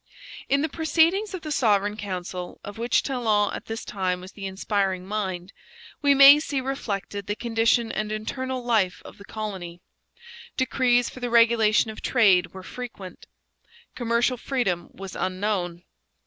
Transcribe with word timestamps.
In 0.49 0.63
the 0.63 0.67
proceedings 0.67 1.35
of 1.35 1.41
the 1.43 1.51
Sovereign 1.51 1.95
Council, 1.95 2.59
of 2.63 2.79
which 2.79 3.03
Talon 3.03 3.53
at 3.53 3.65
this 3.67 3.85
time 3.85 4.19
was 4.19 4.31
the 4.31 4.47
inspiring 4.47 5.05
mind, 5.05 5.53
we 6.01 6.15
may 6.15 6.39
see 6.39 6.59
reflected 6.59 7.27
the 7.27 7.35
condition 7.35 7.91
and 7.91 8.11
internal 8.11 8.63
life 8.65 9.03
of 9.05 9.19
the 9.19 9.25
colony. 9.25 9.79
Decrees 10.57 11.07
for 11.11 11.19
the 11.19 11.29
regulation 11.29 11.91
of 11.91 12.01
trade 12.01 12.51
were 12.51 12.63
frequent. 12.63 13.27
Commercial 13.93 14.37
freedom 14.37 14.89
was 14.91 15.15
unknown. 15.15 15.83